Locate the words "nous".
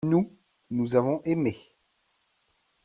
0.03-0.35, 0.71-0.95